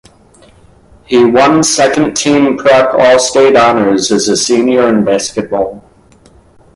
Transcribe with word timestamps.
He 1.05 1.23
won 1.23 1.61
second 1.61 2.15
team 2.15 2.57
prep 2.57 2.95
All-State 2.95 3.55
honors 3.55 4.11
as 4.11 4.27
a 4.29 4.35
senior 4.35 4.87
in 4.89 5.05
basketball. 5.05 5.83